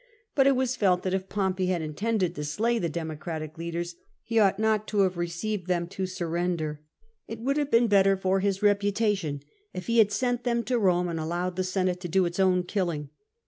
[0.33, 4.39] But it was felt that if Pompey had intended to slay the Democratic leaders, he
[4.39, 6.81] ought not to have received them to surrender:
[7.27, 9.41] it would have been better for his reputation
[9.75, 12.63] if he had sent them to Eome and allowed the Senate to do its own
[12.63, 13.11] killing.